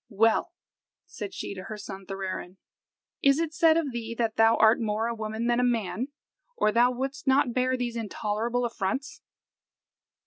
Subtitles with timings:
[0.09, 0.51] "Well,"
[1.05, 2.57] said she to her son Thorarin,
[3.21, 6.07] "is it said of thee that thou art more a woman than a man,
[6.57, 9.21] or thou wouldst not bear these intolerable affronts."